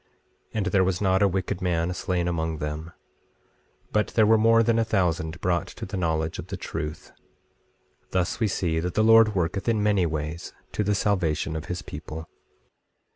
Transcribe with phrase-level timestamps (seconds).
[0.01, 0.07] 24:27
[0.55, 2.91] And there was not a wicked man slain among them;
[3.91, 7.11] but there were more than a thousand brought to the knowledge of the truth;
[8.09, 11.83] thus we see that the Lord worketh in many ways to the salvation of his
[11.83, 12.27] people.